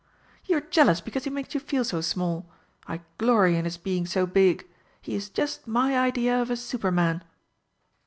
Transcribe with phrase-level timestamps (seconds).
[0.45, 2.49] "You are jealous because he makes you feel so small.
[2.87, 4.65] I glory in his being so big.
[4.99, 7.23] He is just my idea of a superman!"